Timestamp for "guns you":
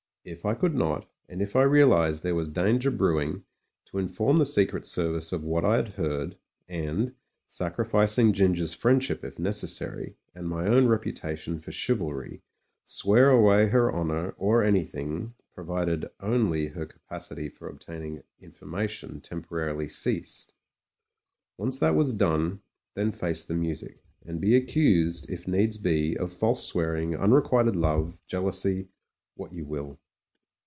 29.49-29.65